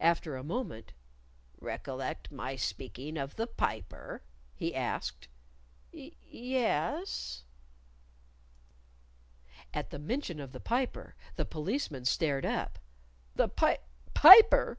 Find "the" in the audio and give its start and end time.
3.36-3.46, 9.90-10.00, 10.50-10.58, 11.36-11.44, 13.36-13.46